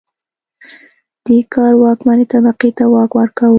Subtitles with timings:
[1.25, 3.49] دې کار واکمنې طبقې ته واک ورکاوه